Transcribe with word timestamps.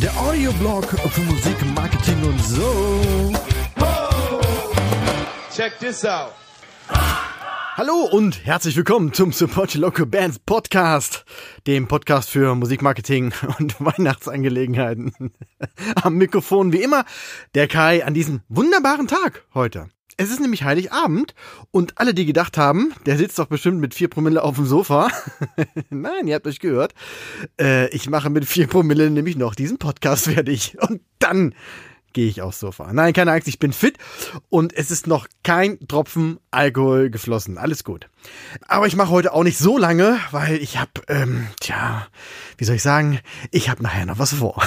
Der 0.00 0.20
Audioblog 0.20 0.84
für 0.84 1.20
Musik, 1.20 1.56
Marketing 1.76 2.24
und 2.24 2.40
so. 2.44 3.32
Check 5.54 5.78
this 5.78 6.04
out. 6.04 6.32
Hallo 7.76 8.08
und 8.10 8.44
herzlich 8.44 8.76
willkommen 8.76 9.12
zum 9.12 9.30
Support 9.30 9.76
Your 9.76 9.82
Local 9.82 10.06
Bands 10.06 10.40
Podcast, 10.40 11.24
dem 11.68 11.86
Podcast 11.86 12.30
für 12.30 12.56
Musikmarketing 12.56 13.32
und 13.60 13.76
Weihnachtsangelegenheiten. 13.78 15.12
Am 16.02 16.14
Mikrofon 16.14 16.72
wie 16.72 16.82
immer 16.82 17.04
der 17.54 17.68
Kai 17.68 18.04
an 18.04 18.14
diesem 18.14 18.40
wunderbaren 18.48 19.06
Tag 19.06 19.44
heute. 19.54 19.88
Es 20.20 20.30
ist 20.30 20.40
nämlich 20.40 20.64
Heiligabend 20.64 21.32
und 21.70 21.96
alle, 21.98 22.12
die 22.12 22.26
gedacht 22.26 22.58
haben, 22.58 22.92
der 23.06 23.16
sitzt 23.16 23.38
doch 23.38 23.46
bestimmt 23.46 23.78
mit 23.78 23.94
vier 23.94 24.08
Promille 24.08 24.42
auf 24.42 24.56
dem 24.56 24.66
Sofa. 24.66 25.08
Nein, 25.90 26.26
ihr 26.26 26.34
habt 26.34 26.48
euch 26.48 26.58
gehört. 26.58 26.92
Äh, 27.58 27.88
ich 27.90 28.10
mache 28.10 28.28
mit 28.28 28.44
vier 28.44 28.66
Promille 28.66 29.10
nämlich 29.10 29.36
noch 29.36 29.54
diesen 29.54 29.78
Podcast 29.78 30.24
fertig 30.28 30.76
und 30.80 31.02
dann 31.20 31.54
gehe 32.14 32.26
ich 32.26 32.42
aufs 32.42 32.58
Sofa. 32.58 32.92
Nein, 32.92 33.12
keine 33.12 33.30
Angst, 33.30 33.46
ich 33.46 33.60
bin 33.60 33.72
fit 33.72 33.96
und 34.48 34.72
es 34.76 34.90
ist 34.90 35.06
noch 35.06 35.28
kein 35.44 35.78
Tropfen 35.86 36.40
Alkohol 36.50 37.10
geflossen. 37.10 37.56
Alles 37.56 37.84
gut. 37.84 38.10
Aber 38.66 38.88
ich 38.88 38.96
mache 38.96 39.10
heute 39.10 39.32
auch 39.32 39.44
nicht 39.44 39.58
so 39.58 39.78
lange, 39.78 40.18
weil 40.32 40.56
ich 40.56 40.78
habe, 40.80 40.90
ähm, 41.06 41.46
tja, 41.60 42.08
wie 42.56 42.64
soll 42.64 42.74
ich 42.74 42.82
sagen, 42.82 43.20
ich 43.52 43.68
habe 43.68 43.84
nachher 43.84 44.04
noch 44.04 44.18
was 44.18 44.34
vor. 44.34 44.60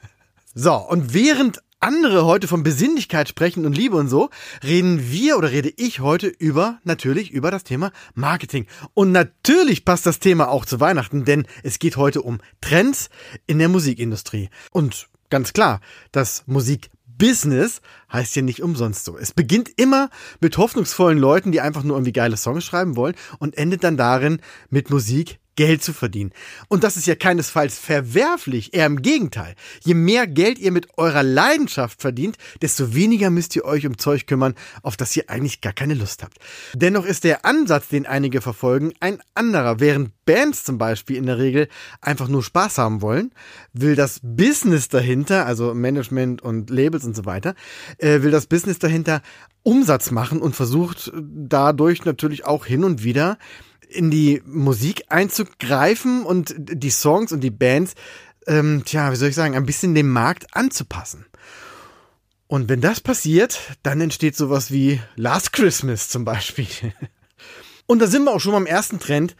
so, 0.56 0.74
und 0.74 1.14
während 1.14 1.62
andere 1.80 2.24
heute 2.24 2.48
von 2.48 2.62
Besinnlichkeit 2.62 3.28
sprechen 3.28 3.64
und 3.64 3.76
Liebe 3.76 3.96
und 3.96 4.08
so, 4.08 4.30
reden 4.64 5.10
wir 5.10 5.38
oder 5.38 5.50
rede 5.50 5.72
ich 5.76 6.00
heute 6.00 6.26
über, 6.26 6.78
natürlich 6.84 7.30
über 7.30 7.50
das 7.50 7.64
Thema 7.64 7.92
Marketing. 8.14 8.66
Und 8.94 9.12
natürlich 9.12 9.84
passt 9.84 10.06
das 10.06 10.18
Thema 10.18 10.48
auch 10.48 10.64
zu 10.64 10.80
Weihnachten, 10.80 11.24
denn 11.24 11.46
es 11.62 11.78
geht 11.78 11.96
heute 11.96 12.22
um 12.22 12.40
Trends 12.60 13.10
in 13.46 13.58
der 13.58 13.68
Musikindustrie. 13.68 14.50
Und 14.72 15.08
ganz 15.30 15.52
klar, 15.52 15.80
das 16.10 16.42
Musikbusiness 16.46 17.80
heißt 18.12 18.34
ja 18.36 18.42
nicht 18.42 18.62
umsonst 18.62 19.04
so. 19.04 19.16
Es 19.16 19.32
beginnt 19.32 19.70
immer 19.76 20.10
mit 20.40 20.58
hoffnungsvollen 20.58 21.18
Leuten, 21.18 21.52
die 21.52 21.60
einfach 21.60 21.84
nur 21.84 21.96
irgendwie 21.96 22.12
geile 22.12 22.36
Songs 22.36 22.64
schreiben 22.64 22.96
wollen 22.96 23.14
und 23.38 23.56
endet 23.56 23.84
dann 23.84 23.96
darin 23.96 24.40
mit 24.68 24.90
Musik 24.90 25.38
Geld 25.58 25.82
zu 25.82 25.92
verdienen. 25.92 26.30
Und 26.68 26.84
das 26.84 26.96
ist 26.96 27.08
ja 27.08 27.16
keinesfalls 27.16 27.80
verwerflich, 27.80 28.74
eher 28.74 28.86
im 28.86 29.02
Gegenteil. 29.02 29.56
Je 29.82 29.94
mehr 29.94 30.28
Geld 30.28 30.60
ihr 30.60 30.70
mit 30.70 30.86
eurer 30.96 31.24
Leidenschaft 31.24 32.00
verdient, 32.00 32.36
desto 32.62 32.94
weniger 32.94 33.28
müsst 33.28 33.56
ihr 33.56 33.64
euch 33.64 33.84
um 33.84 33.98
Zeug 33.98 34.28
kümmern, 34.28 34.54
auf 34.84 34.96
das 34.96 35.16
ihr 35.16 35.28
eigentlich 35.28 35.60
gar 35.60 35.72
keine 35.72 35.94
Lust 35.94 36.22
habt. 36.22 36.38
Dennoch 36.74 37.04
ist 37.04 37.24
der 37.24 37.44
Ansatz, 37.44 37.88
den 37.88 38.06
einige 38.06 38.40
verfolgen, 38.40 38.92
ein 39.00 39.18
anderer. 39.34 39.80
Während 39.80 40.12
Bands 40.24 40.62
zum 40.62 40.78
Beispiel 40.78 41.16
in 41.16 41.26
der 41.26 41.38
Regel 41.38 41.66
einfach 42.00 42.28
nur 42.28 42.44
Spaß 42.44 42.78
haben 42.78 43.02
wollen, 43.02 43.32
will 43.72 43.96
das 43.96 44.20
Business 44.22 44.86
dahinter, 44.86 45.44
also 45.44 45.74
Management 45.74 46.40
und 46.40 46.70
Labels 46.70 47.04
und 47.04 47.16
so 47.16 47.24
weiter, 47.24 47.56
äh, 47.96 48.22
will 48.22 48.30
das 48.30 48.46
Business 48.46 48.78
dahinter 48.78 49.22
Umsatz 49.64 50.12
machen 50.12 50.40
und 50.40 50.54
versucht 50.54 51.10
dadurch 51.20 52.04
natürlich 52.04 52.46
auch 52.46 52.64
hin 52.64 52.84
und 52.84 53.02
wieder 53.02 53.38
in 53.88 54.10
die 54.10 54.42
Musik 54.44 55.04
einzugreifen 55.08 56.24
und 56.24 56.54
die 56.58 56.90
Songs 56.90 57.32
und 57.32 57.40
die 57.40 57.50
Bands, 57.50 57.94
ähm, 58.46 58.82
tja, 58.84 59.10
wie 59.12 59.16
soll 59.16 59.28
ich 59.28 59.34
sagen, 59.34 59.56
ein 59.56 59.66
bisschen 59.66 59.94
dem 59.94 60.10
Markt 60.10 60.54
anzupassen. 60.54 61.26
Und 62.46 62.68
wenn 62.68 62.80
das 62.80 63.00
passiert, 63.00 63.60
dann 63.82 64.00
entsteht 64.00 64.36
sowas 64.36 64.70
wie 64.70 65.00
Last 65.16 65.52
Christmas 65.52 66.08
zum 66.08 66.24
Beispiel. 66.24 66.66
Und 67.86 68.00
da 68.00 68.06
sind 68.06 68.24
wir 68.24 68.32
auch 68.32 68.40
schon 68.40 68.52
beim 68.52 68.66
ersten 68.66 68.98
Trend, 68.98 69.34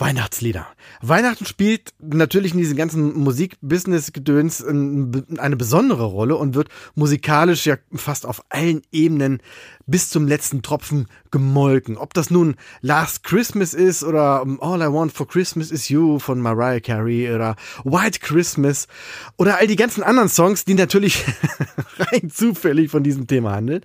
Weihnachtslieder. 0.00 0.66
Weihnachten 1.02 1.44
spielt 1.44 1.92
natürlich 2.00 2.52
in 2.52 2.58
diesem 2.58 2.76
ganzen 2.76 3.12
Musikbusiness-Gedöns 3.14 4.64
eine 4.64 5.56
besondere 5.56 6.04
Rolle 6.04 6.36
und 6.36 6.54
wird 6.54 6.68
musikalisch 6.94 7.66
ja 7.66 7.76
fast 7.94 8.24
auf 8.24 8.42
allen 8.48 8.82
Ebenen 8.92 9.42
bis 9.86 10.08
zum 10.08 10.26
letzten 10.26 10.62
Tropfen 10.62 11.08
gemolken. 11.30 11.98
Ob 11.98 12.14
das 12.14 12.30
nun 12.30 12.56
Last 12.80 13.24
Christmas 13.24 13.74
ist 13.74 14.02
oder 14.02 14.46
All 14.60 14.80
I 14.80 14.92
Want 14.92 15.12
for 15.12 15.28
Christmas 15.28 15.70
is 15.70 15.88
You 15.90 16.18
von 16.18 16.40
Mariah 16.40 16.80
Carey 16.80 17.30
oder 17.30 17.56
White 17.84 18.20
Christmas 18.20 18.88
oder 19.36 19.58
all 19.58 19.66
die 19.66 19.76
ganzen 19.76 20.02
anderen 20.02 20.28
Songs, 20.28 20.64
die 20.64 20.74
natürlich 20.74 21.24
rein 21.98 22.30
zufällig 22.30 22.90
von 22.90 23.02
diesem 23.02 23.26
Thema 23.26 23.52
handeln. 23.52 23.82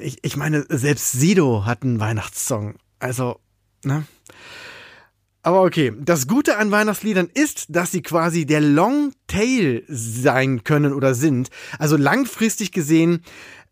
Ich, 0.00 0.18
ich 0.22 0.36
meine, 0.36 0.64
selbst 0.68 1.12
Sido 1.12 1.64
hat 1.64 1.82
einen 1.82 2.00
Weihnachtssong. 2.00 2.74
Also, 2.98 3.38
ne? 3.84 4.04
Aber 5.44 5.62
okay, 5.62 5.92
das 6.00 6.26
Gute 6.26 6.56
an 6.56 6.70
Weihnachtsliedern 6.70 7.28
ist, 7.32 7.66
dass 7.68 7.92
sie 7.92 8.00
quasi 8.00 8.46
der 8.46 8.62
Long 8.62 9.12
Tail 9.26 9.84
sein 9.88 10.64
können 10.64 10.94
oder 10.94 11.14
sind. 11.14 11.50
Also 11.78 11.98
langfristig 11.98 12.72
gesehen 12.72 13.20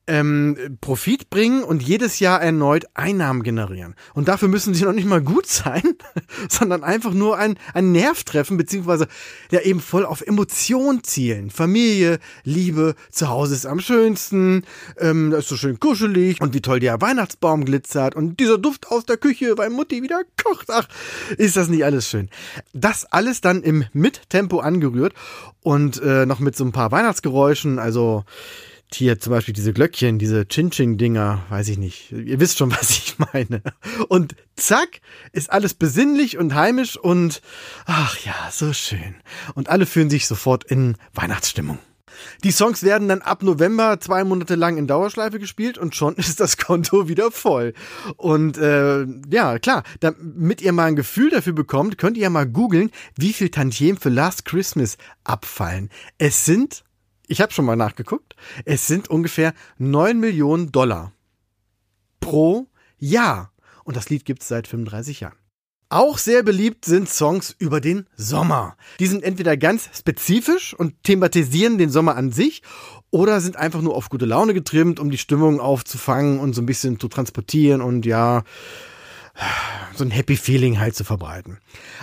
ähm, 0.07 0.79
Profit 0.81 1.31
bringen 1.31 1.63
und 1.63 1.83
jedes 1.83 2.19
Jahr 2.19 2.43
erneut 2.43 2.87
Einnahmen 2.95 3.43
generieren. 3.43 3.95
Und 4.15 4.29
dafür 4.29 4.49
müssen 4.49 4.75
sie 4.75 4.85
noch 4.85 4.93
nicht 4.93 5.07
mal 5.07 5.23
gut 5.23 5.47
sein, 5.47 5.83
sondern 6.49 6.83
einfach 6.83 7.13
nur 7.13 7.39
ein, 7.39 7.57
ein 7.73 7.93
Nerv 7.93 8.25
treffen, 8.25 8.57
beziehungsweise 8.57 9.07
ja 9.51 9.61
eben 9.61 9.81
voll 9.81 10.05
auf 10.05 10.21
Emotion 10.21 11.05
zielen. 11.05 11.51
Familie, 11.51 12.19
Liebe, 12.43 12.95
zu 13.11 13.29
Hause 13.29 13.55
ist 13.55 13.67
am 13.67 13.81
schönsten, 13.81 14.65
ähm, 14.99 15.31
da 15.31 15.39
ist 15.39 15.49
so 15.49 15.57
schön 15.57 15.79
kuschelig 15.79 16.41
und 16.41 16.53
wie 16.53 16.61
toll 16.61 16.81
der 16.81 17.01
Weihnachtsbaum 17.01 17.65
glitzert 17.65 18.17
und 18.17 18.41
dieser 18.41 18.59
Duft 18.59 18.89
aus 18.89 19.07
der 19.07 19.17
Küche, 19.17 19.57
weil 19.57 19.71
Mutti 19.71 20.03
wieder 20.03 20.23
kocht. 20.43 20.69
Ach, 20.71 20.89
ist 21.39 21.57
das 21.57 21.69
nicht 21.69 21.85
alles 21.85 22.09
schön? 22.09 22.29
Das 22.73 23.05
alles 23.05 23.41
dann 23.41 23.63
im 23.63 23.85
Mittempo 23.93 24.59
angerührt 24.59 25.15
und 25.63 26.03
äh, 26.03 26.27
noch 26.27 26.41
mit 26.41 26.57
so 26.57 26.65
ein 26.65 26.73
paar 26.73 26.91
Weihnachtsgeräuschen, 26.91 27.79
also 27.79 28.25
hier 28.95 29.19
zum 29.19 29.33
Beispiel 29.33 29.55
diese 29.55 29.73
Glöckchen, 29.73 30.19
diese 30.19 30.47
Chin-Ching-Dinger, 30.47 31.45
weiß 31.49 31.69
ich 31.69 31.79
nicht. 31.79 32.13
Ihr 32.13 32.41
wisst 32.41 32.59
schon, 32.59 32.71
was 32.79 32.91
ich 32.91 33.17
meine. 33.19 33.63
Und 34.09 34.35
zack, 34.57 35.01
ist 35.33 35.51
alles 35.51 35.75
besinnlich 35.75 36.39
und 36.39 36.55
heimisch 36.55 36.97
und 36.97 37.43
ach 37.87 38.19
ja, 38.25 38.35
so 38.51 38.73
schön. 38.73 39.15
Und 39.55 39.69
alle 39.69 39.87
fühlen 39.87 40.11
sich 40.11 40.27
sofort 40.27 40.65
in 40.65 40.97
Weihnachtsstimmung. 41.15 41.79
Die 42.45 42.53
Songs 42.53 42.83
werden 42.83 43.09
dann 43.09 43.23
ab 43.23 43.43
November 43.43 44.01
zwei 44.01 44.25
Monate 44.25 44.55
lang 44.55 44.77
in 44.77 44.87
Dauerschleife 44.87 45.39
gespielt 45.39 45.79
und 45.79 45.95
schon 45.95 46.15
ist 46.17 46.41
das 46.41 46.57
Konto 46.57 47.09
wieder 47.09 47.31
voll. 47.31 47.75
Und 48.17 48.59
äh, 48.59 49.07
ja, 49.31 49.59
klar, 49.59 49.83
damit 50.01 50.63
ihr 50.63 50.73
mal 50.73 50.87
ein 50.87 50.97
Gefühl 50.97 51.31
dafür 51.31 51.53
bekommt, 51.53 51.99
könnt 51.99 52.17
ihr 52.17 52.31
mal 52.31 52.47
googeln, 52.47 52.91
wie 53.17 53.33
viel 53.33 53.51
Tantiem 53.51 53.97
für 53.97 54.11
Last 54.11 54.45
Christmas 54.45 54.97
abfallen. 55.25 55.91
Es 56.19 56.45
sind 56.45 56.85
ich 57.33 57.41
habe 57.41 57.53
schon 57.53 57.65
mal 57.65 57.77
nachgeguckt, 57.77 58.37
es 58.67 58.87
sind 58.87 59.09
ungefähr 59.09 59.55
9 59.79 60.21
Millionen 60.21 60.71
Dollar 60.71 61.13
pro 62.21 62.67
Jahr. 62.99 63.53
Und 63.85 63.97
das 63.97 64.11
Lied 64.11 64.27
gibt 64.27 64.43
es 64.43 64.49
seit 64.49 64.69
35 64.69 65.21
Jahren. 65.21 65.39
Auch 65.89 66.19
sehr 66.19 66.43
beliebt 66.43 66.85
sind 66.85 67.09
Songs 67.09 67.57
über 67.59 67.81
den 67.81 68.07
Sommer. 68.17 68.77
Die 69.01 69.07
sind 69.07 69.25
entweder 69.25 69.57
ganz 69.57 69.89
spezifisch 69.95 70.75
und 70.75 71.03
thematisieren 71.05 71.79
den 71.79 71.91
Sommer 71.91 72.17
an 72.17 72.33
sich 72.33 72.63
oder 73.11 73.41
sind 73.41 73.57
einfach 73.57 73.81
nur 73.81 73.97
auf 73.97 74.11
gute 74.11 74.27
Laune 74.27 74.53
getrimmt, 74.53 75.01
um 75.01 75.11
die 75.11 75.19
Stimmung 75.19 75.59
aufzufangen 75.59 76.39
und 76.39 76.53
so 76.53 76.61
ein 76.61 76.67
bisschen 76.67 77.01
zu 77.01 77.09
transportieren 77.09 77.81
und 77.81 78.05
ja, 78.05 78.45
so 79.95 80.05
ein 80.05 80.11
Happy 80.11 80.37
Feeling 80.37 80.79
halt 80.79 80.95
zu 80.95 81.05
verbreiten. 81.05 81.59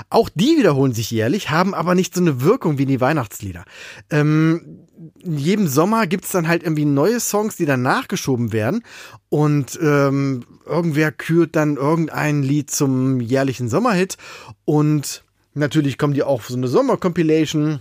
Auch 0.09 0.29
die 0.34 0.57
wiederholen 0.57 0.94
sich 0.94 1.12
jährlich, 1.12 1.50
haben 1.50 1.73
aber 1.73 1.95
nicht 1.95 2.13
so 2.13 2.22
eine 2.22 2.41
Wirkung 2.41 2.78
wie 2.78 2.85
die 2.85 3.01
Weihnachtslieder. 3.01 3.66
Ähm, 4.09 4.88
in 5.19 5.38
jedem 5.38 5.68
Sommer 5.68 6.07
gibt's 6.07 6.31
dann 6.31 6.47
halt 6.47 6.63
irgendwie 6.63 6.85
neue 6.85 7.19
Songs, 7.19 7.56
die 7.56 7.66
dann 7.66 7.81
nachgeschoben 7.81 8.51
werden 8.51 8.84
und 9.29 9.79
ähm, 9.81 10.45
irgendwer 10.66 11.12
kürt 11.12 11.56
dann 11.56 11.78
irgendein 11.78 12.44
Lied 12.44 12.69
zum 12.69 13.21
jährlichen 13.21 13.69
Sommerhit 13.69 14.18
und 14.65 15.24
natürlich 15.53 15.98
kommen 15.98 16.13
die 16.13 16.24
auch 16.24 16.42
so 16.42 16.56
eine 16.56 16.68
Sommercompilation 16.68 17.80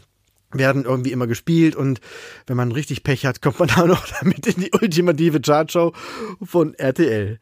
werden 0.53 0.85
irgendwie 0.85 1.13
immer 1.13 1.27
gespielt 1.27 1.77
und 1.77 2.01
wenn 2.47 2.57
man 2.57 2.73
richtig 2.73 3.03
Pech 3.03 3.27
hat, 3.27 3.43
kommt 3.43 3.59
man 3.59 3.71
auch 3.77 3.87
noch 3.87 4.07
damit 4.21 4.47
in 4.47 4.63
die 4.63 4.71
ultimative 4.73 5.41
Chartshow 5.41 5.93
von 6.43 6.75
RTL. 6.75 7.39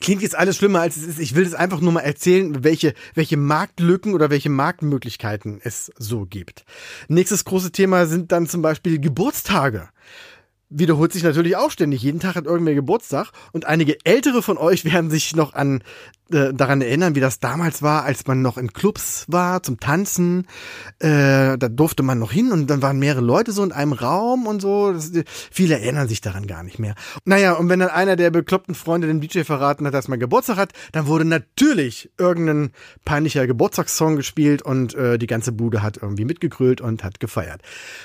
Klingt 0.00 0.22
jetzt 0.22 0.36
alles 0.36 0.56
schlimmer 0.56 0.80
als 0.80 0.96
es 0.96 1.06
ist. 1.06 1.20
Ich 1.20 1.34
will 1.34 1.46
es 1.46 1.54
einfach 1.54 1.80
nur 1.80 1.92
mal 1.92 2.00
erzählen, 2.00 2.64
welche, 2.64 2.94
welche 3.14 3.36
Marktlücken 3.36 4.14
oder 4.14 4.30
welche 4.30 4.50
Marktmöglichkeiten 4.50 5.60
es 5.62 5.92
so 5.96 6.26
gibt. 6.26 6.64
Nächstes 7.08 7.44
große 7.44 7.72
Thema 7.72 8.06
sind 8.06 8.32
dann 8.32 8.48
zum 8.48 8.62
Beispiel 8.62 8.98
Geburtstage. 8.98 9.88
Wiederholt 10.70 11.12
sich 11.12 11.22
natürlich 11.22 11.56
auch 11.56 11.70
ständig. 11.70 12.02
Jeden 12.02 12.20
Tag 12.20 12.34
hat 12.34 12.46
irgendwer 12.46 12.74
Geburtstag 12.74 13.32
und 13.52 13.66
einige 13.66 13.96
ältere 14.04 14.42
von 14.42 14.58
euch 14.58 14.84
werden 14.84 15.10
sich 15.10 15.34
noch 15.34 15.54
an 15.54 15.82
äh, 16.30 16.52
daran 16.52 16.82
erinnern, 16.82 17.14
wie 17.14 17.20
das 17.20 17.40
damals 17.40 17.80
war, 17.80 18.04
als 18.04 18.26
man 18.26 18.42
noch 18.42 18.58
in 18.58 18.72
Clubs 18.74 19.24
war 19.28 19.62
zum 19.62 19.80
Tanzen. 19.80 20.46
Äh, 20.98 21.56
da 21.56 21.68
durfte 21.68 22.02
man 22.02 22.18
noch 22.18 22.32
hin 22.32 22.52
und 22.52 22.68
dann 22.68 22.82
waren 22.82 22.98
mehrere 22.98 23.22
Leute 23.22 23.52
so 23.52 23.64
in 23.64 23.72
einem 23.72 23.94
Raum 23.94 24.46
und 24.46 24.60
so. 24.60 24.92
Das, 24.92 25.10
viele 25.50 25.78
erinnern 25.78 26.06
sich 26.06 26.20
daran 26.20 26.46
gar 26.46 26.62
nicht 26.62 26.78
mehr. 26.78 26.94
Naja, 27.24 27.54
und 27.54 27.70
wenn 27.70 27.80
dann 27.80 27.88
einer 27.88 28.16
der 28.16 28.30
bekloppten 28.30 28.74
Freunde 28.74 29.06
dem 29.06 29.22
DJ 29.22 29.40
verraten 29.40 29.86
hat, 29.86 29.94
dass 29.94 30.08
man 30.08 30.20
Geburtstag 30.20 30.58
hat, 30.58 30.72
dann 30.92 31.06
wurde 31.06 31.24
natürlich 31.24 32.10
irgendein 32.18 32.72
peinlicher 33.06 33.46
Geburtstagssong 33.46 34.16
gespielt 34.16 34.60
und 34.60 34.94
äh, 34.94 35.18
die 35.18 35.26
ganze 35.26 35.52
Bude 35.52 35.82
hat 35.82 35.96
irgendwie 35.96 36.26
mitgegrölt 36.26 36.82
und 36.82 37.04
hat 37.04 37.20
gefeiert. 37.20 37.62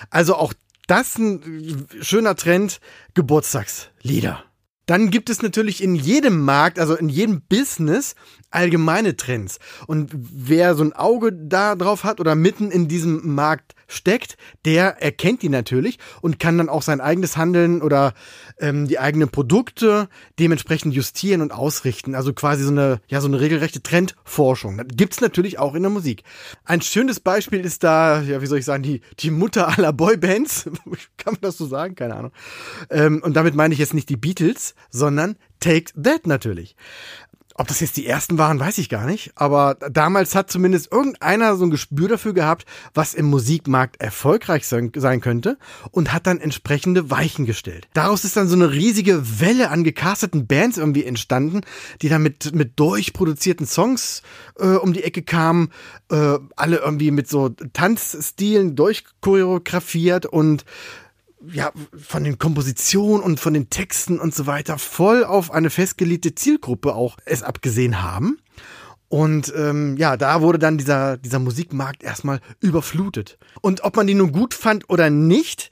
Also 0.10 0.36
auch 0.36 0.54
das 0.88 1.18
ein 1.18 1.88
schöner 2.02 2.36
Trend, 2.36 2.80
Geburtstagslieder. 3.14 4.44
Dann 4.86 5.12
gibt 5.12 5.30
es 5.30 5.42
natürlich 5.42 5.82
in 5.82 5.96
jedem 5.96 6.42
Markt, 6.42 6.78
also 6.78 6.96
in 6.96 7.08
jedem 7.08 7.42
Business, 7.42 8.16
allgemeine 8.52 9.16
Trends. 9.16 9.60
Und 9.88 10.12
wer 10.14 10.76
so 10.76 10.84
ein 10.84 10.94
Auge 10.94 11.32
da 11.32 11.76
drauf 11.76 12.04
hat 12.04 12.20
oder 12.20 12.36
mitten 12.36 12.70
in 12.70 12.90
diesem 12.90 13.34
Markt 13.34 13.76
steckt, 13.94 14.38
der 14.66 15.02
erkennt 15.02 15.42
die 15.42 15.50
natürlich 15.50 16.00
und 16.22 16.40
kann 16.40 16.58
dann 16.58 16.70
auch 16.70 16.82
sein 16.82 17.02
eigenes 17.02 17.38
Handeln 17.38 17.82
oder 17.82 18.14
ähm, 18.60 18.88
die 18.88 19.00
eigenen 19.00 19.30
Produkte 19.30 20.10
dementsprechend 20.40 20.94
justieren 20.94 21.42
und 21.42 21.52
ausrichten. 21.52 22.16
Also 22.16 22.34
quasi 22.34 22.64
so 22.64 22.72
eine, 22.72 23.00
ja, 23.08 23.22
so 23.22 23.28
eine 23.28 23.40
regelrechte 23.40 23.82
Trendforschung. 23.82 24.78
Das 24.78 24.88
gibt's 24.96 25.22
natürlich 25.22 25.60
auch 25.60 25.76
in 25.76 25.84
der 25.84 25.92
Musik. 25.92 26.24
Ein 26.66 26.82
schönes 26.82 27.20
Beispiel 27.20 27.62
ist 27.62 27.84
da, 27.84 28.22
ja, 28.22 28.42
wie 28.42 28.48
soll 28.48 28.60
ich 28.60 28.66
sagen, 28.66 28.84
die, 28.84 29.02
die 29.20 29.32
Mutter 29.32 29.78
aller 29.78 29.94
Boybands. 29.94 30.66
kann 31.18 31.34
man 31.34 31.42
das 31.42 31.58
so 31.58 31.66
sagen? 31.66 31.96
Keine 31.96 32.16
Ahnung. 32.16 32.32
Ähm, 32.90 33.22
und 33.24 33.34
damit 33.36 33.56
meine 33.56 33.74
ich 33.74 33.80
jetzt 33.80 33.94
nicht 33.94 34.10
die 34.10 34.18
Beatles, 34.18 34.76
sondern 34.90 35.36
Take 35.60 35.94
That 36.02 36.28
natürlich. 36.28 36.76
Ob 37.56 37.68
das 37.68 37.82
jetzt 37.82 37.98
die 37.98 38.08
ersten 38.08 38.38
waren, 38.38 38.60
weiß 38.60 38.80
ich 38.80 38.90
gar 38.90 39.06
nicht. 39.06 39.32
Aber 39.36 39.76
damals 39.76 40.34
hat 40.36 40.50
zumindest 40.50 40.92
irgendeiner 40.92 41.56
so 41.56 41.66
ein 41.66 41.70
Gespür 41.70 42.08
dafür 42.08 42.34
gehabt, 42.34 42.66
was 42.94 43.14
im 43.14 43.26
Musikmarkt 43.26 44.02
erfolgreich 44.02 44.66
sein, 44.66 44.92
könnte 45.22 45.58
und 45.92 46.12
hat 46.14 46.26
dann 46.26 46.40
entsprechende 46.40 47.12
Weichen 47.12 47.46
gestellt. 47.46 47.88
Daraus 47.94 48.24
ist 48.24 48.36
dann 48.36 48.48
so 48.48 48.56
eine 48.56 48.72
riesige 48.72 49.40
Welle 49.40 49.70
an 49.70 49.84
gecasteten 49.84 50.48
Bands 50.48 50.78
irgendwie 50.78 51.06
entstanden, 51.06 51.62
die 52.02 52.10
dann 52.10 52.24
mit, 52.24 52.56
mit 52.56 52.80
durchproduzierten 52.80 53.68
Songs 53.68 54.24
äh, 54.58 54.68
um 54.68 54.94
die 54.94 55.04
Ecke 55.04 55.22
kamen, 55.22 55.70
äh, 56.10 56.40
alle 56.56 56.78
irgendwie 56.78 57.12
mit 57.12 57.30
so 57.30 57.50
Tanzstilen 57.50 58.76
durchchoreografiert 58.76 60.26
und 60.26 60.66
ja, 61.52 61.72
von 61.96 62.24
den 62.24 62.38
Kompositionen 62.38 63.22
und 63.22 63.40
von 63.40 63.54
den 63.54 63.70
Texten 63.70 64.20
und 64.20 64.34
so 64.34 64.46
weiter 64.46 64.78
voll 64.78 65.24
auf 65.24 65.52
eine 65.52 65.70
festgelegte 65.70 66.36
Zielgruppe 66.36 66.96
auch 66.96 67.18
es 67.26 67.44
abgesehen 67.44 68.02
haben. 68.02 68.38
Und 69.10 69.54
ähm, 69.56 69.96
ja, 69.98 70.18
da 70.18 70.42
wurde 70.42 70.58
dann 70.58 70.80
dieser, 70.80 71.18
dieser 71.18 71.38
Musikmarkt 71.38 72.04
erstmal 72.04 72.40
überflutet. 72.62 73.38
Und 73.62 73.84
ob 73.84 73.96
man 73.96 74.08
die 74.08 74.16
nun 74.16 74.32
gut 74.32 74.56
fand 74.56 74.90
oder 74.90 75.12
nicht, 75.12 75.70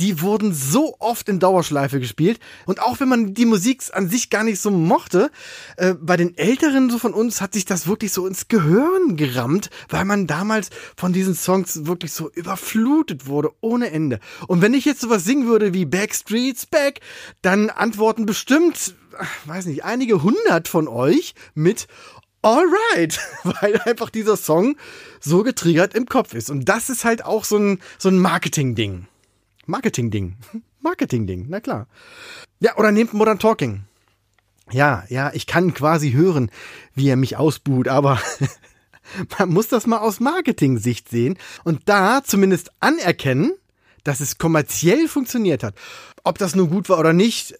die 0.00 0.20
wurden 0.20 0.54
so 0.54 0.96
oft 0.98 1.28
in 1.28 1.40
Dauerschleife 1.40 2.00
gespielt. 2.00 2.38
Und 2.66 2.80
auch 2.80 3.00
wenn 3.00 3.08
man 3.08 3.34
die 3.34 3.46
Musik 3.46 3.82
an 3.92 4.08
sich 4.08 4.30
gar 4.30 4.44
nicht 4.44 4.60
so 4.60 4.70
mochte, 4.70 5.30
äh, 5.76 5.94
bei 5.94 6.16
den 6.16 6.36
Älteren 6.36 6.90
so 6.90 6.98
von 6.98 7.14
uns 7.14 7.40
hat 7.40 7.54
sich 7.54 7.64
das 7.64 7.86
wirklich 7.86 8.12
so 8.12 8.26
ins 8.26 8.48
Gehirn 8.48 9.16
gerammt, 9.16 9.70
weil 9.88 10.04
man 10.04 10.26
damals 10.26 10.70
von 10.96 11.12
diesen 11.12 11.34
Songs 11.34 11.86
wirklich 11.86 12.12
so 12.12 12.30
überflutet 12.30 13.26
wurde, 13.26 13.50
ohne 13.60 13.90
Ende. 13.90 14.20
Und 14.46 14.62
wenn 14.62 14.74
ich 14.74 14.84
jetzt 14.84 15.00
sowas 15.00 15.24
singen 15.24 15.46
würde 15.46 15.74
wie 15.74 15.84
Backstreets 15.84 16.66
Back, 16.66 17.00
dann 17.42 17.70
antworten 17.70 18.26
bestimmt, 18.26 18.94
weiß 19.46 19.66
nicht, 19.66 19.84
einige 19.84 20.22
hundert 20.22 20.68
von 20.68 20.88
euch 20.88 21.34
mit 21.54 21.88
Alright, 22.42 23.18
weil 23.42 23.80
einfach 23.80 24.10
dieser 24.10 24.36
Song 24.36 24.76
so 25.20 25.42
getriggert 25.42 25.94
im 25.94 26.06
Kopf 26.06 26.34
ist. 26.34 26.50
Und 26.50 26.68
das 26.68 26.88
ist 26.88 27.04
halt 27.04 27.24
auch 27.24 27.44
so 27.44 27.56
ein, 27.56 27.80
so 27.98 28.08
ein 28.08 28.18
Marketing-Ding. 28.18 29.06
Marketing-Ding. 29.68 30.36
Marketing-Ding, 30.80 31.46
na 31.48 31.60
klar. 31.60 31.86
Ja, 32.60 32.76
oder 32.76 32.90
nehmt 32.90 33.12
Modern 33.12 33.38
Talking. 33.38 33.84
Ja, 34.70 35.04
ja, 35.08 35.30
ich 35.34 35.46
kann 35.46 35.74
quasi 35.74 36.12
hören, 36.12 36.50
wie 36.94 37.08
er 37.08 37.16
mich 37.16 37.36
ausbuht, 37.36 37.88
aber 37.88 38.20
man 39.38 39.50
muss 39.50 39.68
das 39.68 39.86
mal 39.86 39.98
aus 39.98 40.20
Marketing-Sicht 40.20 41.08
sehen 41.08 41.38
und 41.64 41.82
da 41.86 42.22
zumindest 42.24 42.70
anerkennen, 42.80 43.52
dass 44.04 44.20
es 44.20 44.38
kommerziell 44.38 45.06
funktioniert 45.06 45.62
hat. 45.62 45.74
Ob 46.24 46.38
das 46.38 46.54
nun 46.54 46.70
gut 46.70 46.88
war 46.88 46.98
oder 46.98 47.12
nicht, 47.12 47.54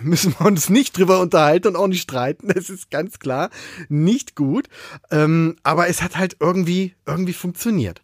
müssen 0.00 0.34
wir 0.38 0.46
uns 0.46 0.68
nicht 0.68 0.96
drüber 0.96 1.20
unterhalten 1.20 1.68
und 1.68 1.76
auch 1.76 1.88
nicht 1.88 2.02
streiten. 2.02 2.50
Es 2.54 2.70
ist 2.70 2.90
ganz 2.90 3.18
klar 3.18 3.50
nicht 3.88 4.36
gut. 4.36 4.68
Ähm, 5.10 5.56
aber 5.62 5.88
es 5.88 6.02
hat 6.02 6.16
halt 6.16 6.36
irgendwie, 6.40 6.94
irgendwie 7.06 7.32
funktioniert. 7.32 8.02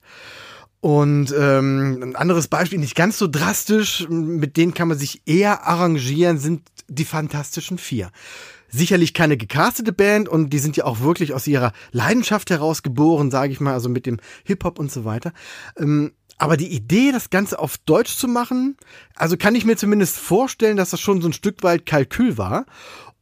Und 0.85 1.35
ähm, 1.35 2.03
ein 2.03 2.15
anderes 2.15 2.49
Beispiel, 2.49 2.79
nicht 2.79 2.95
ganz 2.95 3.17
so 3.17 3.27
drastisch, 3.27 4.07
mit 4.11 4.59
denen 4.59 4.75
kann 4.75 4.89
man 4.89 4.99
sich 4.99 5.23
eher 5.25 5.67
arrangieren, 5.67 6.37
sind 6.37 6.61
die 6.89 7.07
Fantastischen 7.07 7.79
Vier. 7.79 8.11
Sicherlich 8.69 9.15
keine 9.15 9.39
gecastete 9.39 9.95
Band 9.95 10.29
und 10.29 10.51
die 10.51 10.59
sind 10.59 10.77
ja 10.77 10.85
auch 10.85 11.01
wirklich 11.01 11.33
aus 11.33 11.47
ihrer 11.47 11.73
Leidenschaft 11.93 12.51
heraus 12.51 12.83
geboren, 12.83 13.31
sage 13.31 13.51
ich 13.51 13.61
mal, 13.61 13.73
also 13.73 13.89
mit 13.89 14.05
dem 14.05 14.21
Hip-Hop 14.45 14.79
und 14.79 14.93
so 14.93 15.07
weiter. 15.07 15.33
Ähm, 15.79 16.13
aber 16.37 16.59
die 16.59 16.69
Idee, 16.69 17.13
das 17.13 17.31
Ganze 17.31 17.61
auf 17.61 17.79
Deutsch 17.79 18.15
zu 18.17 18.29
machen, 18.29 18.77
also 19.15 19.39
kann 19.39 19.55
ich 19.55 19.65
mir 19.65 19.79
zumindest 19.79 20.19
vorstellen, 20.19 20.77
dass 20.77 20.91
das 20.91 21.01
schon 21.01 21.23
so 21.23 21.29
ein 21.29 21.33
Stück 21.33 21.63
weit 21.63 21.87
Kalkül 21.87 22.37
war 22.37 22.67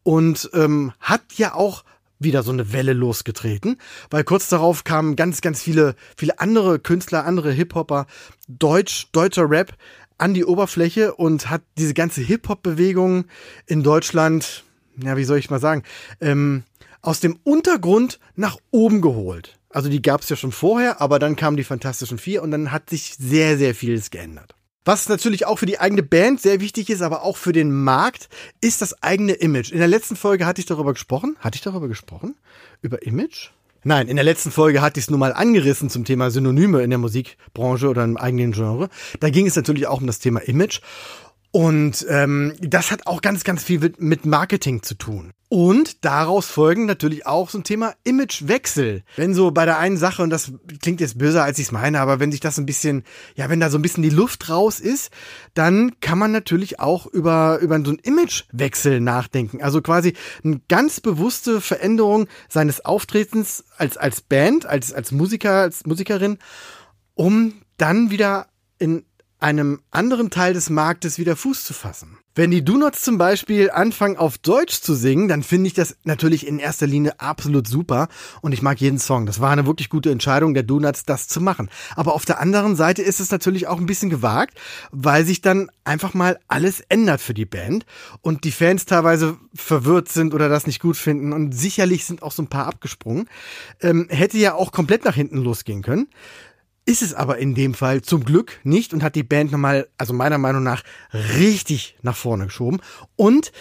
und 0.03 0.51
ähm, 0.53 0.95
hat 0.99 1.23
ja 1.37 1.55
auch 1.55 1.85
wieder 2.23 2.43
so 2.43 2.53
eine 2.53 2.73
Welle 2.73 2.93
losgetreten, 2.93 3.77
weil 4.11 4.25
kurz 4.25 4.49
darauf 4.49 4.85
kamen 4.85 5.17
ganz, 5.17 5.41
ganz 5.41 5.63
viele, 5.63 5.95
viele 6.17 6.39
andere 6.41 6.79
Künstler, 6.79 7.25
andere 7.25 7.53
Hip-Hopper, 7.53 8.07
Deutsch, 8.49 9.09
deutscher 9.13 9.49
Rap 9.49 9.75
an 10.19 10.35
die 10.35 10.45
Oberfläche 10.45 11.15
und 11.15 11.51
hat 11.51 11.63
diese 11.79 11.95
ganze 11.95 12.21
Hip-Hop-Bewegung 12.21 13.25
in 13.67 13.83
Deutschland, 13.83 14.65
ja, 15.03 15.17
wie 15.17 15.25
soll 15.25 15.39
ich 15.39 15.51
mal 15.51 15.61
sagen, 15.61 15.83
ähm, 16.21 16.65
aus 17.01 17.21
dem 17.21 17.39
Untergrund 17.43 18.21
nach 18.37 18.57
oben 18.71 19.01
geholt. 19.01 19.59
Also 19.69 19.89
die 19.89 20.03
gab 20.03 20.21
es 20.21 20.29
ja 20.29 20.37
schon 20.37 20.53
vorher, 20.53 21.01
aber 21.01 21.19
dann 21.19 21.35
kamen 21.35 21.57
die 21.57 21.65
Fantastischen 21.65 22.19
Vier 22.19 22.43
und 22.43 22.51
dann 22.51 22.71
hat 22.71 22.91
sich 22.91 23.17
sehr, 23.19 23.59
sehr 23.59 23.75
vieles 23.75 24.11
geändert. 24.11 24.55
Was 24.85 25.09
natürlich 25.09 25.47
auch 25.47 25.61
für 25.61 25.67
die 25.67 25.79
eigene 25.79 26.03
Band 26.03 26.41
sehr 26.41 26.61
wichtig 26.61 26.91
ist, 26.91 27.03
aber 27.03 27.23
auch 27.23 27.37
für 27.37 27.53
den 27.53 27.73
Markt, 27.73 28.29
ist 28.61 28.83
das 28.83 29.01
eigene 29.03 29.35
Image. 29.35 29.71
In 29.71 29.79
der 29.79 29.87
letzten 29.87 30.17
Folge 30.17 30.45
hatte 30.45 30.61
ich 30.61 30.67
darüber 30.67 30.93
gesprochen. 30.93 31.37
Hatte 31.39 31.57
ich 31.57 31.63
darüber 31.63 31.87
gesprochen? 31.87 32.35
Über 32.81 33.03
Image? 33.03 33.51
Nein, 33.85 34.09
in 34.09 34.17
der 34.17 34.25
letzten 34.25 34.51
Folge 34.51 34.81
hatte 34.81 34.99
ich 34.99 35.07
es 35.07 35.11
nur 35.11 35.19
mal 35.19 35.33
angerissen 35.33 35.91
zum 35.91 36.05
Thema 36.05 36.31
Synonyme 36.31 36.83
in 36.83 36.91
der 36.91 36.99
Musikbranche 36.99 37.89
oder 37.89 38.05
im 38.05 38.17
eigenen 38.17 38.53
Genre. 38.53 38.89
Da 39.21 39.31
ging 39.31 39.47
es 39.47 39.57
natürlich 39.57 39.87
auch 39.87 40.01
um 40.01 40.07
das 40.07 40.19
Thema 40.21 40.41
Image. 40.41 40.81
Und 41.53 42.07
ähm, 42.09 42.55
das 42.61 42.91
hat 42.91 43.07
auch 43.07 43.21
ganz, 43.21 43.45
ganz 43.45 43.63
viel 43.63 43.93
mit 43.99 44.25
Marketing 44.25 44.83
zu 44.83 44.95
tun. 44.95 45.33
Und 45.51 46.03
daraus 46.03 46.47
folgen 46.47 46.87
natürlich 46.87 47.27
auch 47.27 47.51
so 47.51 47.59
ein 47.59 47.63
Thema 47.63 47.93
Imagewechsel. 48.05 49.03
Wenn 49.17 49.35
so 49.35 49.51
bei 49.51 49.67
der 49.67 49.79
einen 49.79 49.99
Sache, 49.99 50.23
und 50.23 50.31
das 50.31 50.51
klingt 50.81 51.03
jetzt 51.03 51.19
böser, 51.19 51.45
als 51.45 51.59
ich 51.59 51.67
es 51.67 51.73
meine, 51.73 52.01
aber 52.01 52.21
wenn 52.21 52.33
sich 52.33 52.41
das 52.41 52.57
ein 52.57 52.65
bisschen, 52.65 53.05
ja, 53.35 53.51
wenn 53.51 53.61
da 53.61 53.69
so 53.69 53.77
ein 53.77 53.83
bisschen 53.83 54.03
die 54.03 54.09
Luft 54.09 54.49
raus 54.49 54.81
ist, 54.81 55.11
dann 55.53 56.01
kann 56.01 56.19
man 56.19 56.33
natürlich 56.33 56.81
auch 56.81 57.05
über, 57.05 57.59
über 57.59 57.77
so 57.85 57.91
einen 57.91 57.99
Imagewechsel 57.99 59.01
nachdenken. 59.01 59.63
Also 59.63 59.83
quasi 59.83 60.15
eine 60.43 60.63
ganz 60.69 61.01
bewusste 61.01 61.61
Veränderung 61.61 62.29
seines 62.49 62.83
Auftretens 62.87 63.63
als, 63.77 63.99
als 63.99 64.23
Band, 64.23 64.65
als, 64.65 64.91
als 64.95 65.13
Musiker, 65.13 65.61
als 65.61 65.85
Musikerin, 65.85 66.39
um 67.13 67.53
dann 67.77 68.11
wieder 68.11 68.47
in 68.79 69.05
einem 69.43 69.81
anderen 69.91 70.31
Teil 70.31 70.55
des 70.55 70.71
Marktes 70.71 71.19
wieder 71.19 71.37
Fuß 71.37 71.65
zu 71.65 71.75
fassen. 71.75 72.17
Wenn 72.35 72.51
die 72.51 72.65
Donuts 72.65 73.03
zum 73.03 73.19
Beispiel 73.19 73.71
anfangen 73.71 74.17
auf 74.17 74.39
Deutsch 74.39 74.81
zu 74.81 74.95
singen, 74.95 75.29
dann 75.29 75.43
finde 75.43 75.67
ich 75.67 75.75
das 75.75 75.97
natürlich 76.05 76.47
in 76.47 76.59
erster 76.59 76.87
Linie 76.87 77.21
absolut 77.21 77.67
super 77.67 78.09
und 78.41 78.53
ich 78.53 78.63
mag 78.63 78.81
jeden 78.81 78.99
Song. 78.99 79.27
Das 79.27 79.41
war 79.41 79.51
eine 79.51 79.67
wirklich 79.67 79.91
gute 79.91 80.11
Entscheidung 80.11 80.55
der 80.55 80.63
Donuts, 80.63 81.05
das 81.05 81.29
zu 81.29 81.43
machen. 81.43 81.69
Aber 81.95 82.15
auf 82.15 82.25
der 82.25 82.41
anderen 82.41 82.75
Seite 82.75 83.03
ist 83.03 83.21
es 83.21 83.31
natürlich 83.31 83.67
auch 83.67 83.79
ein 83.79 83.85
bisschen 83.85 84.09
gewagt, 84.09 84.59
weil 84.93 85.27
sich 85.27 85.43
dann 85.43 85.71
einfach 85.85 86.15
mal 86.15 86.39
alles 86.49 86.81
ändert 86.89 87.21
für 87.21 87.35
die 87.35 87.45
Band 87.45 87.85
und 88.23 88.45
die 88.45 88.53
Fans 88.53 88.87
teilweise 88.87 89.37
verwirrt 89.55 90.09
sind 90.09 90.33
oder 90.33 90.49
das 90.49 90.67
nicht 90.67 90.81
gut 90.81 90.97
finden 90.97 91.35
und 91.35 91.53
sicherlich 91.53 92.07
sind 92.07 92.23
auch 92.23 92.33
so 92.33 92.43
ein 92.43 92.49
paar 92.49 92.67
abgesprungen. 92.67 93.29
Ähm, 93.83 94.07
hätte 94.09 94.39
ja 94.39 94.55
auch 94.55 94.73
komplett 94.73 95.05
nach 95.05 95.17
hinten 95.17 95.37
losgehen 95.37 95.83
können. 95.83 96.09
Ist 96.85 97.03
es 97.03 97.15
aber 97.15 97.39
in 97.39 97.55
dem 97.55 97.75
Fall 97.75 98.03
zum 98.03 98.25
Glück 98.25 98.59
nicht 98.65 98.93
und 98.93 99.03
hat 99.03 99.15
die 99.15 99.23
Band 99.23 99.53
nochmal, 99.53 99.89
also 99.99 100.13
meiner 100.13 100.39
Meinung 100.39 100.65
nach, 100.65 100.83
richtig 101.13 101.97
nach 102.03 102.17
vorne 102.17 102.47
geschoben. 102.47 102.81
Und 103.15 103.53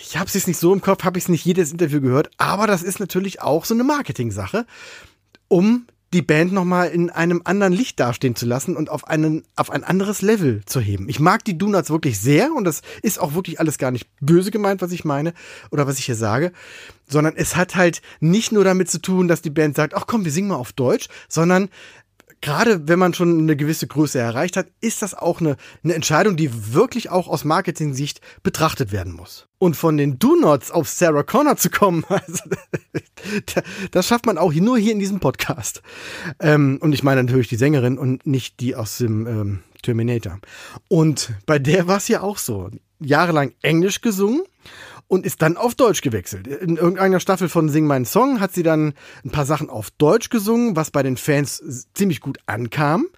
ich 0.00 0.16
habe 0.16 0.26
es 0.26 0.34
jetzt 0.34 0.46
nicht 0.46 0.60
so 0.60 0.72
im 0.72 0.80
Kopf, 0.80 1.04
habe 1.04 1.18
ich 1.18 1.24
es 1.24 1.28
nicht 1.28 1.44
jedes 1.44 1.72
Interview 1.72 2.00
gehört, 2.00 2.30
aber 2.36 2.66
das 2.66 2.82
ist 2.82 3.00
natürlich 3.00 3.42
auch 3.42 3.64
so 3.64 3.74
eine 3.74 3.84
Marketing-Sache, 3.84 4.66
um 5.48 5.86
die 6.12 6.22
Band 6.22 6.52
nochmal 6.52 6.88
in 6.88 7.10
einem 7.10 7.42
anderen 7.44 7.72
Licht 7.72 7.98
dastehen 7.98 8.36
zu 8.36 8.44
lassen 8.44 8.76
und 8.76 8.90
auf 8.90 9.06
einen, 9.06 9.44
auf 9.56 9.70
ein 9.70 9.82
anderes 9.82 10.20
Level 10.20 10.62
zu 10.66 10.80
heben. 10.80 11.08
Ich 11.08 11.20
mag 11.20 11.44
die 11.44 11.56
Donuts 11.56 11.90
wirklich 11.90 12.20
sehr 12.20 12.52
und 12.54 12.64
das 12.64 12.82
ist 13.00 13.18
auch 13.18 13.34
wirklich 13.34 13.60
alles 13.60 13.78
gar 13.78 13.90
nicht 13.90 14.08
böse 14.20 14.50
gemeint, 14.50 14.82
was 14.82 14.92
ich 14.92 15.04
meine 15.04 15.32
oder 15.70 15.86
was 15.86 15.98
ich 15.98 16.04
hier 16.04 16.14
sage, 16.14 16.52
sondern 17.08 17.34
es 17.36 17.56
hat 17.56 17.76
halt 17.76 18.02
nicht 18.20 18.52
nur 18.52 18.64
damit 18.64 18.90
zu 18.90 19.00
tun, 19.00 19.28
dass 19.28 19.42
die 19.42 19.50
Band 19.50 19.76
sagt, 19.76 19.94
ach 19.94 20.06
komm, 20.06 20.24
wir 20.24 20.32
singen 20.32 20.48
mal 20.48 20.56
auf 20.56 20.72
Deutsch, 20.72 21.08
sondern 21.28 21.68
gerade 22.42 22.88
wenn 22.88 22.98
man 22.98 23.14
schon 23.14 23.38
eine 23.38 23.56
gewisse 23.56 23.86
Größe 23.86 24.18
erreicht 24.18 24.58
hat, 24.58 24.66
ist 24.80 25.00
das 25.00 25.14
auch 25.14 25.40
eine, 25.40 25.56
eine 25.82 25.94
Entscheidung, 25.94 26.36
die 26.36 26.74
wirklich 26.74 27.08
auch 27.08 27.28
aus 27.28 27.44
Marketing-Sicht 27.44 28.20
betrachtet 28.42 28.92
werden 28.92 29.14
muss. 29.14 29.46
Und 29.58 29.76
von 29.76 29.96
den 29.96 30.18
Do-Nots 30.18 30.70
auf 30.70 30.88
Sarah 30.88 31.22
Connor 31.22 31.56
zu 31.56 31.70
kommen, 31.70 32.04
also, 32.08 32.42
das 33.92 34.06
schafft 34.06 34.26
man 34.26 34.36
auch 34.36 34.52
nur 34.52 34.76
hier 34.76 34.92
in 34.92 34.98
diesem 34.98 35.20
Podcast. 35.20 35.82
Ähm, 36.40 36.78
und 36.82 36.92
ich 36.92 37.02
meine 37.02 37.22
natürlich 37.22 37.48
die 37.48 37.56
Sängerin 37.56 37.96
und 37.96 38.26
nicht 38.26 38.60
die 38.60 38.74
aus 38.74 38.98
dem 38.98 39.26
ähm, 39.26 39.58
Terminator. 39.82 40.38
Und 40.88 41.32
bei 41.46 41.58
der 41.58 41.86
war 41.86 41.96
es 41.96 42.08
ja 42.08 42.20
auch 42.20 42.38
so. 42.38 42.70
Jahrelang 42.98 43.52
Englisch 43.62 44.00
gesungen 44.00 44.42
und 45.12 45.26
ist 45.26 45.42
dann 45.42 45.58
auf 45.58 45.74
Deutsch 45.74 46.00
gewechselt. 46.00 46.46
In 46.46 46.78
irgendeiner 46.78 47.20
Staffel 47.20 47.50
von 47.50 47.68
Sing 47.68 47.86
meinen 47.86 48.06
Song 48.06 48.40
hat 48.40 48.54
sie 48.54 48.62
dann 48.62 48.94
ein 49.26 49.28
paar 49.30 49.44
Sachen 49.44 49.68
auf 49.68 49.90
Deutsch 49.90 50.30
gesungen, 50.30 50.74
was 50.74 50.90
bei 50.90 51.02
den 51.02 51.18
Fans 51.18 51.86
ziemlich 51.92 52.22
gut 52.22 52.38
ankam, 52.46 53.08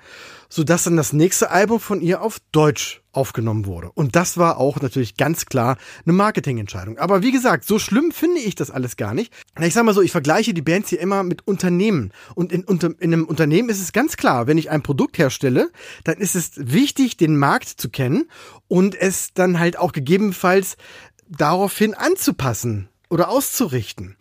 sodass 0.48 0.82
dann 0.82 0.96
das 0.96 1.12
nächste 1.12 1.52
Album 1.52 1.78
von 1.78 2.00
ihr 2.00 2.20
auf 2.20 2.38
Deutsch 2.50 3.00
aufgenommen 3.12 3.66
wurde. 3.66 3.92
Und 3.94 4.16
das 4.16 4.38
war 4.38 4.58
auch 4.58 4.80
natürlich 4.80 5.16
ganz 5.16 5.46
klar 5.46 5.76
eine 6.04 6.14
Marketingentscheidung. 6.14 6.98
Aber 6.98 7.22
wie 7.22 7.30
gesagt, 7.30 7.64
so 7.64 7.78
schlimm 7.78 8.10
finde 8.10 8.40
ich 8.40 8.56
das 8.56 8.72
alles 8.72 8.96
gar 8.96 9.14
nicht. 9.14 9.32
Ich 9.60 9.72
sag 9.72 9.84
mal 9.84 9.94
so, 9.94 10.02
ich 10.02 10.10
vergleiche 10.10 10.52
die 10.52 10.62
Bands 10.62 10.88
hier 10.88 11.00
immer 11.00 11.22
mit 11.22 11.46
Unternehmen. 11.46 12.10
Und 12.34 12.52
in, 12.52 12.64
in 12.64 13.12
einem 13.12 13.24
Unternehmen 13.24 13.68
ist 13.68 13.80
es 13.80 13.92
ganz 13.92 14.16
klar, 14.16 14.48
wenn 14.48 14.58
ich 14.58 14.68
ein 14.68 14.82
Produkt 14.82 15.16
herstelle, 15.18 15.70
dann 16.02 16.16
ist 16.16 16.34
es 16.34 16.50
wichtig, 16.56 17.16
den 17.16 17.36
Markt 17.36 17.68
zu 17.68 17.88
kennen 17.88 18.28
und 18.66 18.96
es 18.96 19.32
dann 19.32 19.60
halt 19.60 19.78
auch 19.78 19.92
gegebenenfalls 19.92 20.76
daraufhin 21.28 21.94
anzupassen 21.94 22.88
oder 23.10 23.28
auszurichten. 23.28 24.16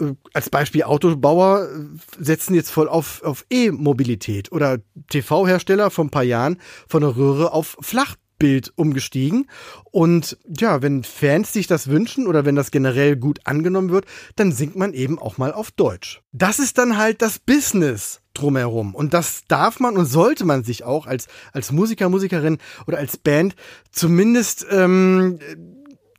Äh, 0.00 0.14
als 0.32 0.50
Beispiel 0.50 0.84
Autobauer 0.84 1.68
äh, 1.68 2.22
setzen 2.22 2.54
jetzt 2.54 2.70
voll 2.70 2.88
auf, 2.88 3.22
auf 3.22 3.46
E-Mobilität 3.50 4.52
oder 4.52 4.78
TV-Hersteller 5.10 5.90
vor 5.90 6.04
ein 6.04 6.10
paar 6.10 6.22
Jahren 6.22 6.58
von 6.88 7.02
der 7.02 7.16
Röhre 7.16 7.52
auf 7.52 7.76
Flachbild 7.80 8.72
umgestiegen. 8.76 9.48
Und 9.90 10.38
ja, 10.46 10.82
wenn 10.82 11.02
Fans 11.02 11.52
sich 11.52 11.66
das 11.66 11.88
wünschen 11.88 12.26
oder 12.26 12.44
wenn 12.44 12.56
das 12.56 12.70
generell 12.70 13.16
gut 13.16 13.40
angenommen 13.44 13.90
wird, 13.90 14.06
dann 14.36 14.52
singt 14.52 14.76
man 14.76 14.92
eben 14.92 15.18
auch 15.18 15.38
mal 15.38 15.52
auf 15.52 15.70
Deutsch. 15.70 16.20
Das 16.32 16.58
ist 16.58 16.78
dann 16.78 16.98
halt 16.98 17.22
das 17.22 17.38
Business 17.38 18.20
drumherum. 18.34 18.94
Und 18.94 19.14
das 19.14 19.42
darf 19.48 19.80
man 19.80 19.96
und 19.96 20.04
sollte 20.04 20.44
man 20.44 20.62
sich 20.62 20.84
auch 20.84 21.06
als, 21.06 21.26
als 21.52 21.72
Musiker, 21.72 22.10
Musikerin 22.10 22.58
oder 22.86 22.98
als 22.98 23.16
Band 23.16 23.56
zumindest 23.90 24.66
ähm, 24.70 25.38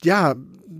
ja, 0.03 0.35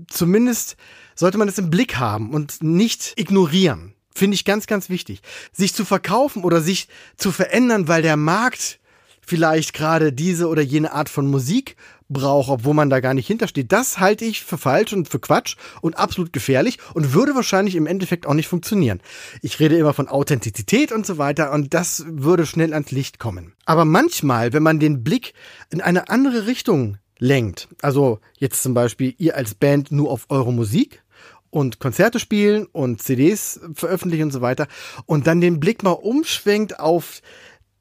zumindest 0.07 0.77
sollte 1.15 1.37
man 1.37 1.47
das 1.47 1.57
im 1.57 1.69
Blick 1.69 1.97
haben 1.97 2.33
und 2.33 2.61
nicht 2.63 3.13
ignorieren. 3.15 3.93
Finde 4.13 4.35
ich 4.35 4.45
ganz, 4.45 4.67
ganz 4.67 4.89
wichtig. 4.89 5.21
Sich 5.51 5.73
zu 5.73 5.85
verkaufen 5.85 6.43
oder 6.43 6.61
sich 6.61 6.87
zu 7.17 7.31
verändern, 7.31 7.87
weil 7.87 8.01
der 8.01 8.17
Markt 8.17 8.79
vielleicht 9.21 9.73
gerade 9.73 10.13
diese 10.13 10.47
oder 10.47 10.61
jene 10.61 10.93
Art 10.93 11.09
von 11.09 11.27
Musik 11.27 11.75
braucht, 12.09 12.49
obwohl 12.49 12.73
man 12.73 12.89
da 12.89 12.99
gar 12.99 13.13
nicht 13.13 13.27
hintersteht. 13.27 13.71
Das 13.71 13.99
halte 13.99 14.25
ich 14.25 14.43
für 14.43 14.57
falsch 14.57 14.93
und 14.93 15.09
für 15.09 15.19
Quatsch 15.19 15.57
und 15.81 15.97
absolut 15.97 16.31
gefährlich 16.31 16.79
und 16.93 17.13
würde 17.13 17.35
wahrscheinlich 17.35 17.75
im 17.75 17.85
Endeffekt 17.85 18.25
auch 18.25 18.33
nicht 18.33 18.47
funktionieren. 18.47 19.01
Ich 19.41 19.59
rede 19.59 19.77
immer 19.77 19.93
von 19.93 20.07
Authentizität 20.07 20.91
und 20.91 21.05
so 21.05 21.17
weiter 21.17 21.51
und 21.51 21.73
das 21.73 22.05
würde 22.07 22.45
schnell 22.45 22.73
ans 22.73 22.91
Licht 22.91 23.19
kommen. 23.19 23.53
Aber 23.65 23.83
manchmal, 23.83 24.53
wenn 24.53 24.63
man 24.63 24.79
den 24.79 25.03
Blick 25.03 25.33
in 25.69 25.81
eine 25.81 26.09
andere 26.09 26.47
Richtung 26.47 26.97
lenkt. 27.19 27.67
Also 27.81 28.19
jetzt 28.37 28.63
zum 28.63 28.73
Beispiel 28.73 29.13
ihr 29.17 29.35
als 29.35 29.55
Band 29.55 29.91
nur 29.91 30.11
auf 30.11 30.25
eure 30.29 30.53
Musik 30.53 31.03
und 31.49 31.79
Konzerte 31.79 32.19
spielen 32.19 32.65
und 32.65 33.01
CDs 33.01 33.59
veröffentlichen 33.73 34.23
und 34.23 34.31
so 34.31 34.41
weiter 34.41 34.67
und 35.05 35.27
dann 35.27 35.41
den 35.41 35.59
Blick 35.59 35.83
mal 35.83 35.91
umschwenkt 35.91 36.79
auf 36.79 37.21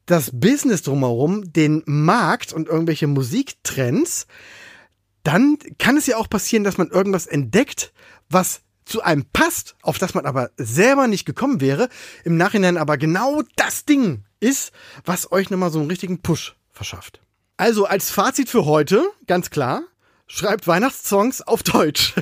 das 0.05 0.31
Business 0.33 0.83
drumherum, 0.83 1.51
den 1.51 1.83
Markt 1.85 2.53
und 2.53 2.67
irgendwelche 2.67 3.07
Musiktrends, 3.07 4.25
dann 5.23 5.57
kann 5.77 5.97
es 5.97 6.07
ja 6.07 6.15
auch 6.15 6.29
passieren, 6.29 6.63
dass 6.63 6.77
man 6.77 6.89
irgendwas 6.89 7.27
entdeckt, 7.27 7.91
was 8.29 8.61
zu 8.85 9.03
einem 9.03 9.25
passt, 9.33 9.75
auf 9.81 9.97
das 9.97 10.13
man 10.13 10.25
aber 10.25 10.51
selber 10.55 11.07
nicht 11.07 11.25
gekommen 11.25 11.59
wäre, 11.59 11.89
im 12.23 12.37
Nachhinein 12.37 12.77
aber 12.77 12.97
genau 12.97 13.43
das 13.57 13.83
Ding 13.83 14.23
ist, 14.39 14.71
was 15.03 15.31
euch 15.31 15.49
nochmal 15.49 15.71
so 15.71 15.79
einen 15.79 15.89
richtigen 15.89 16.21
Push 16.21 16.55
verschafft. 16.71 17.19
Also 17.57 17.85
als 17.85 18.11
Fazit 18.11 18.49
für 18.49 18.65
heute, 18.65 19.03
ganz 19.25 19.49
klar, 19.49 19.81
schreibt 20.27 20.67
Weihnachtssongs 20.67 21.41
auf 21.41 21.63
Deutsch. 21.63 22.13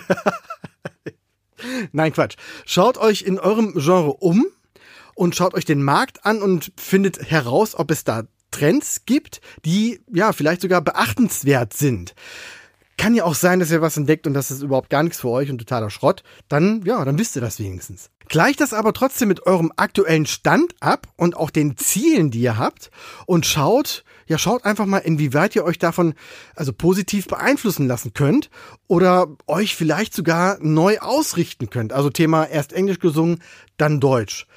Nein, 1.92 2.14
Quatsch. 2.14 2.38
Schaut 2.66 2.98
euch 2.98 3.24
in 3.24 3.38
eurem 3.38 3.74
Genre 3.74 4.14
um 4.14 4.46
und 5.14 5.36
schaut 5.36 5.54
euch 5.54 5.66
den 5.66 5.84
Markt 5.84 6.26
an 6.26 6.42
und 6.42 6.72
findet 6.78 7.30
heraus, 7.30 7.76
ob 7.76 7.92
es 7.92 8.06
da 8.06 8.24
Trends 8.52 9.02
gibt, 9.06 9.42
die 9.66 10.00
ja 10.14 10.32
vielleicht 10.32 10.62
sogar 10.62 10.82
beachtenswert 10.82 11.74
sind. 11.74 12.16
Kann 12.98 13.14
ja 13.14 13.26
auch 13.26 13.36
sein, 13.36 13.60
dass 13.60 13.72
ihr 13.72 13.82
was 13.82 13.98
entdeckt 13.98 14.28
und 14.28 14.34
das 14.34 14.52
ist 14.52 14.62
überhaupt 14.62 14.90
gar 14.90 15.04
nichts 15.04 15.20
für 15.20 15.28
euch 15.28 15.50
und 15.50 15.58
totaler 15.58 15.90
Schrott. 15.90 16.24
Dann, 16.48 16.82
ja, 16.86 17.04
dann 17.04 17.20
wisst 17.20 17.36
ihr 17.36 17.42
das 17.42 17.60
wenigstens. 17.60 18.10
Gleicht 18.30 18.62
das 18.62 18.74
aber 18.74 18.94
trotzdem 18.94 19.28
mit 19.28 19.46
eurem 19.46 19.74
aktuellen 19.76 20.26
Stand 20.26 20.76
ab 20.80 21.08
und 21.18 21.36
auch 21.36 21.50
den 21.50 21.76
Zielen, 21.76 22.32
die 22.32 22.40
ihr 22.40 22.58
habt 22.58 22.90
und 23.26 23.46
schaut, 23.46 24.06
ja, 24.28 24.38
schaut 24.38 24.66
einfach 24.66 24.86
mal, 24.86 25.00
inwieweit 25.00 25.56
ihr 25.56 25.64
euch 25.64 25.78
davon 25.78 26.14
also 26.56 26.74
positiv 26.74 27.28
beeinflussen 27.28 27.88
lassen 27.88 28.14
könnt 28.14 28.50
oder 28.88 29.28
euch 29.48 29.76
vielleicht 29.76 30.14
sogar 30.14 30.58
neu 30.62 31.00
ausrichten 31.00 31.70
könnt. 31.70 31.94
Also 31.94 32.10
Thema 32.10 32.46
erst 32.46 32.74
Englisch 32.74 33.00
gesungen, 33.00 33.42
dann 33.78 34.00
Deutsch. 34.00 34.48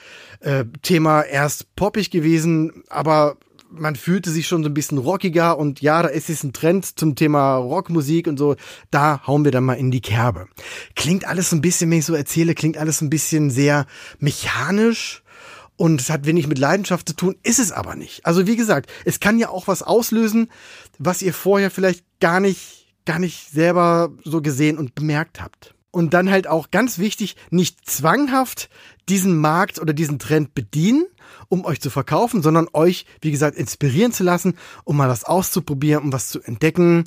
Äh, 0.40 0.64
Thema 0.82 1.22
erst 1.22 1.74
poppig 1.76 2.10
gewesen, 2.10 2.84
aber 2.88 3.36
man 3.70 3.96
fühlte 3.96 4.30
sich 4.30 4.46
schon 4.46 4.62
so 4.62 4.70
ein 4.70 4.74
bisschen 4.74 4.98
rockiger 4.98 5.58
und 5.58 5.80
ja, 5.80 6.02
da 6.02 6.08
ist 6.08 6.28
jetzt 6.28 6.44
ein 6.44 6.52
Trend 6.52 6.98
zum 6.98 7.14
Thema 7.14 7.56
Rockmusik 7.56 8.26
und 8.26 8.38
so. 8.38 8.56
Da 8.90 9.26
hauen 9.26 9.44
wir 9.44 9.52
dann 9.52 9.64
mal 9.64 9.74
in 9.74 9.90
die 9.90 10.00
Kerbe. 10.00 10.48
Klingt 10.96 11.26
alles 11.26 11.50
so 11.50 11.56
ein 11.56 11.60
bisschen, 11.60 11.90
wenn 11.90 11.98
ich 11.98 12.06
so 12.06 12.14
erzähle, 12.14 12.54
klingt 12.54 12.78
alles 12.78 13.00
ein 13.00 13.10
bisschen 13.10 13.50
sehr 13.50 13.86
mechanisch 14.18 15.22
und 15.78 16.00
es 16.00 16.10
hat 16.10 16.26
wenig 16.26 16.48
mit 16.48 16.58
Leidenschaft 16.58 17.08
zu 17.08 17.14
tun, 17.14 17.36
ist 17.44 17.60
es 17.60 17.72
aber 17.72 17.94
nicht. 17.94 18.26
Also 18.26 18.46
wie 18.46 18.56
gesagt, 18.56 18.90
es 19.04 19.20
kann 19.20 19.38
ja 19.38 19.48
auch 19.48 19.68
was 19.68 19.82
auslösen, 19.82 20.50
was 20.98 21.22
ihr 21.22 21.32
vorher 21.32 21.70
vielleicht 21.70 22.04
gar 22.20 22.40
nicht, 22.40 22.88
gar 23.06 23.20
nicht 23.20 23.50
selber 23.50 24.10
so 24.24 24.42
gesehen 24.42 24.76
und 24.76 24.96
bemerkt 24.96 25.40
habt. 25.40 25.74
Und 25.92 26.12
dann 26.14 26.30
halt 26.30 26.48
auch 26.48 26.70
ganz 26.70 26.98
wichtig, 26.98 27.36
nicht 27.50 27.88
zwanghaft 27.88 28.68
diesen 29.08 29.38
Markt 29.38 29.78
oder 29.78 29.94
diesen 29.94 30.18
Trend 30.18 30.52
bedienen, 30.52 31.06
um 31.48 31.64
euch 31.64 31.80
zu 31.80 31.90
verkaufen, 31.90 32.42
sondern 32.42 32.68
euch, 32.72 33.06
wie 33.20 33.30
gesagt, 33.30 33.56
inspirieren 33.56 34.12
zu 34.12 34.24
lassen, 34.24 34.54
um 34.84 34.96
mal 34.96 35.08
was 35.08 35.24
auszuprobieren, 35.24 36.02
um 36.02 36.12
was 36.12 36.28
zu 36.28 36.42
entdecken 36.42 37.04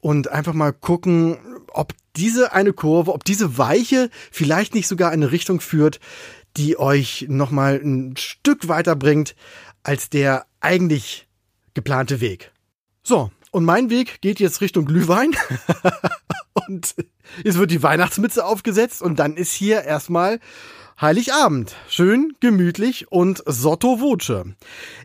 und 0.00 0.28
einfach 0.28 0.54
mal 0.54 0.72
gucken, 0.72 1.38
ob 1.68 1.92
diese 2.16 2.52
eine 2.52 2.72
Kurve, 2.72 3.12
ob 3.12 3.24
diese 3.24 3.58
Weiche 3.58 4.08
vielleicht 4.30 4.74
nicht 4.74 4.88
sogar 4.88 5.12
in 5.12 5.22
eine 5.22 5.30
Richtung 5.30 5.60
führt, 5.60 6.00
die 6.56 6.78
euch 6.78 7.26
nochmal 7.28 7.80
ein 7.82 8.16
Stück 8.16 8.68
weiter 8.68 8.96
bringt 8.96 9.34
als 9.82 10.08
der 10.10 10.46
eigentlich 10.60 11.28
geplante 11.74 12.20
Weg. 12.20 12.52
So, 13.02 13.30
und 13.50 13.64
mein 13.64 13.90
Weg 13.90 14.20
geht 14.20 14.40
jetzt 14.40 14.60
Richtung 14.60 14.86
Glühwein. 14.86 15.32
und 16.66 16.94
jetzt 17.44 17.58
wird 17.58 17.70
die 17.70 17.82
Weihnachtsmütze 17.82 18.44
aufgesetzt 18.44 19.02
und 19.02 19.18
dann 19.18 19.36
ist 19.36 19.52
hier 19.52 19.82
erstmal 19.82 20.40
Heiligabend. 21.00 21.74
Schön, 21.88 22.34
gemütlich 22.40 23.10
und 23.10 23.42
sotto 23.46 23.98
voce. 23.98 24.44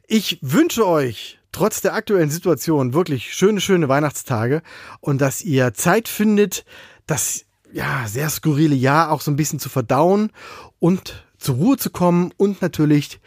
Ich 0.07 0.37
wünsche 0.41 0.87
euch 0.87 1.39
trotz 1.51 1.81
der 1.81 1.93
aktuellen 1.93 2.29
Situation 2.29 2.93
wirklich 2.93 3.33
schöne, 3.33 3.59
schöne 3.59 3.89
Weihnachtstage 3.89 4.61
und 4.99 5.19
dass 5.19 5.41
ihr 5.41 5.73
Zeit 5.73 6.07
findet, 6.07 6.63
das 7.07 7.45
ja 7.71 8.07
sehr 8.07 8.29
skurrile 8.29 8.75
Jahr 8.75 9.11
auch 9.11 9.21
so 9.21 9.31
ein 9.31 9.35
bisschen 9.35 9.59
zu 9.59 9.69
verdauen 9.69 10.31
und 10.79 11.25
zur 11.37 11.55
Ruhe 11.55 11.77
zu 11.77 11.89
kommen 11.89 12.31
und 12.37 12.61
natürlich 12.61 13.19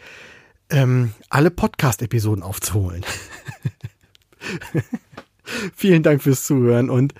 ähm, 0.69 1.13
alle 1.29 1.51
Podcast-Episoden 1.51 2.43
aufzuholen. 2.43 3.05
Vielen 5.75 6.03
Dank 6.03 6.23
fürs 6.23 6.45
Zuhören 6.45 6.89
und 6.89 7.13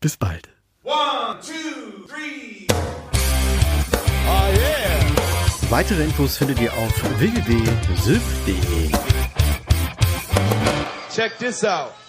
bis 0.00 0.16
bald. 0.16 0.48
One, 0.82 1.40
two, 1.40 2.06
three. 2.06 2.66
Oh 4.26 4.52
yeah. 4.52 5.70
Weitere 5.70 6.04
Infos 6.04 6.36
findet 6.36 6.60
ihr 6.60 6.72
auf 6.72 7.20
www.syf.de. 7.20 8.90
Check 11.10 11.38
this 11.38 11.64
out. 11.64 12.03